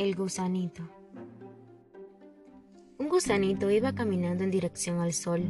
[0.00, 0.82] El gusanito.
[2.96, 5.42] Un gusanito iba caminando en dirección al sol.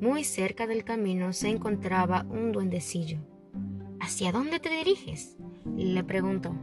[0.00, 3.18] Muy cerca del camino se encontraba un duendecillo.
[3.98, 5.36] ¿Hacia dónde te diriges?
[5.76, 6.54] le preguntó.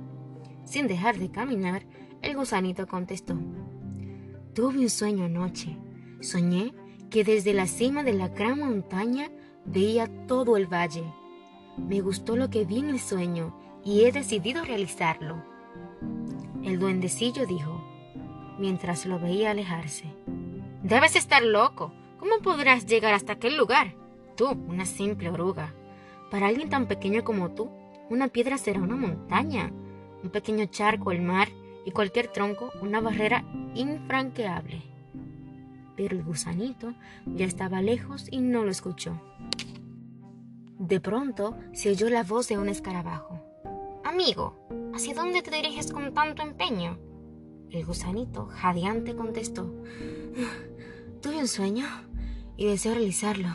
[0.64, 1.84] Sin dejar de caminar,
[2.22, 3.38] el gusanito contestó.
[4.54, 5.76] Tuve un sueño anoche.
[6.22, 6.74] Soñé
[7.10, 9.30] que desde la cima de la gran montaña
[9.66, 11.04] veía todo el valle.
[11.78, 13.54] Me gustó lo que vi en el sueño
[13.84, 15.57] y he decidido realizarlo.
[16.68, 17.82] El duendecillo dijo,
[18.60, 20.04] mientras lo veía alejarse.
[20.84, 21.94] Debes estar loco.
[22.20, 23.96] ¿Cómo podrás llegar hasta aquel lugar?
[24.36, 25.74] Tú, una simple oruga.
[26.30, 27.70] Para alguien tan pequeño como tú,
[28.10, 29.72] una piedra será una montaña,
[30.22, 31.48] un pequeño charco el mar
[31.86, 34.82] y cualquier tronco una barrera infranqueable.
[35.96, 39.22] Pero el gusanito ya estaba lejos y no lo escuchó.
[40.80, 43.40] De pronto se oyó la voz de un escarabajo.
[44.04, 44.67] Amigo,
[44.98, 46.98] ¿hacia dónde te diriges con tanto empeño?
[47.70, 49.72] El gusanito, jadeante, contestó.
[51.22, 51.86] Tuve un sueño
[52.56, 53.50] y deseo realizarlo.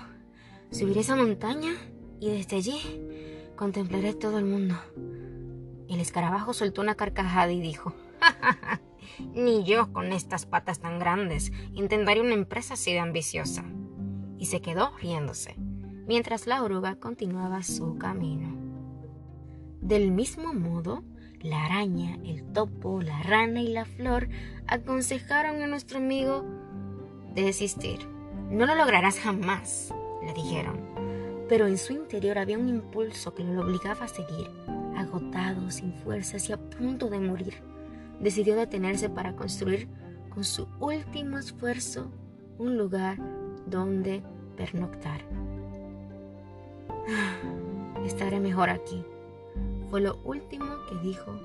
[0.70, 1.72] Subiré esa montaña
[2.20, 2.78] y desde allí
[3.56, 4.76] contemplaré todo el mundo.
[5.88, 7.92] El escarabajo soltó una carcajada y dijo,
[9.34, 13.64] Ni yo con estas patas tan grandes intentaré una empresa así de ambiciosa.
[14.38, 15.56] Y se quedó riéndose,
[16.06, 18.62] mientras la oruga continuaba su camino.
[19.80, 21.02] Del mismo modo,
[21.42, 24.28] la araña, el topo, la rana y la flor
[24.66, 26.44] aconsejaron a nuestro amigo
[27.34, 28.00] desistir.
[28.50, 30.80] No lo lograrás jamás, le dijeron.
[31.48, 34.50] Pero en su interior había un impulso que lo obligaba a seguir.
[34.96, 37.54] Agotado, sin fuerzas y a punto de morir,
[38.20, 39.88] decidió detenerse para construir
[40.30, 42.10] con su último esfuerzo
[42.58, 43.18] un lugar
[43.66, 44.22] donde
[44.56, 45.22] pernoctar.
[47.08, 49.04] Ah, estaré mejor aquí,
[49.92, 51.38] fue lo último que dijo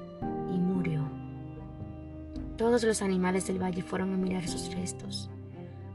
[0.50, 1.06] y murió.
[2.56, 5.30] Todos los animales del valle fueron a mirar sus restos.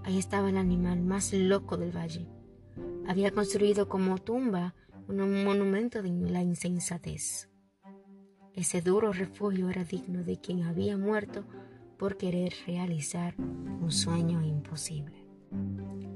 [0.05, 2.27] Ahí estaba el animal más loco del valle.
[3.09, 4.75] Había construido como tumba
[5.09, 7.49] un monumento de la insensatez.
[8.53, 11.47] Ese duro refugio era digno de quien había muerto
[11.97, 15.22] por querer realizar un sueño imposible.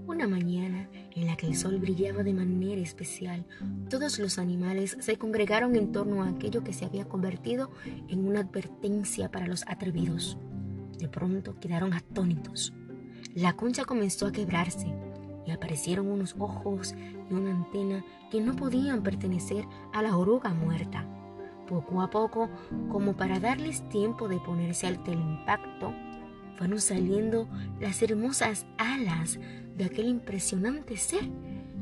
[0.06, 3.44] Una mañana en la que el sol brillaba de manera especial,
[3.90, 7.70] todos los animales se congregaron en torno a aquello que se había convertido
[8.08, 10.38] en una advertencia para los atrevidos.
[10.98, 12.72] De pronto quedaron atónitos.
[13.34, 14.86] La concha comenzó a quebrarse
[15.46, 16.94] y aparecieron unos ojos
[17.30, 21.06] y una antena que no podían pertenecer a la oruga muerta.
[21.68, 22.48] Poco a poco,
[22.88, 25.92] como para darles tiempo de ponerse al impacto,
[26.56, 27.48] fueron saliendo
[27.80, 29.38] las hermosas alas
[29.76, 31.28] de aquel impresionante ser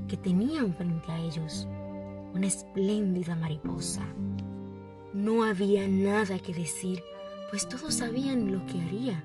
[0.08, 1.66] que tenían frente a ellos,
[2.34, 4.04] una espléndida mariposa.
[5.12, 7.02] No había nada que decir,
[7.50, 9.24] pues todos sabían lo que haría.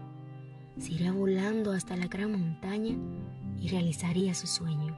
[0.77, 2.95] Se iría volando hasta la gran montaña
[3.59, 4.97] y realizaría su sueño.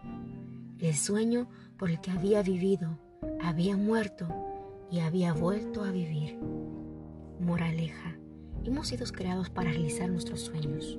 [0.79, 2.99] El sueño por el que había vivido,
[3.41, 4.27] había muerto
[4.91, 6.37] y había vuelto a vivir.
[7.39, 8.20] Moraleja
[8.65, 10.97] Hemos sido creados para realizar nuestros sueños.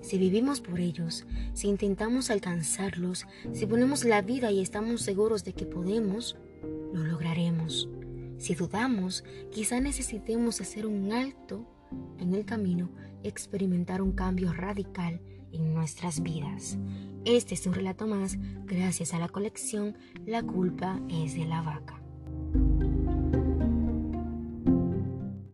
[0.00, 5.54] Si vivimos por ellos, si intentamos alcanzarlos, si ponemos la vida y estamos seguros de
[5.54, 6.36] que podemos,
[6.92, 7.88] lo lograremos.
[8.36, 11.66] Si dudamos, quizá necesitemos hacer un alto
[12.18, 12.90] en el camino
[13.22, 15.20] y experimentar un cambio radical
[15.52, 16.76] en nuestras vidas.
[17.24, 18.36] Este es un relato más
[18.66, 19.96] gracias a la colección
[20.26, 22.00] La culpa es de la vaca.